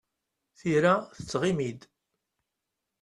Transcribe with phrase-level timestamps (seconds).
[0.57, 1.81] Tira tettɣimi-d.